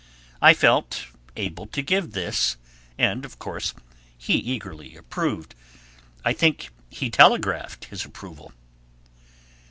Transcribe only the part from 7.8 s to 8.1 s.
his